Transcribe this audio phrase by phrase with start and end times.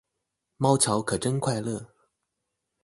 [0.57, 1.85] 貓巧可真快樂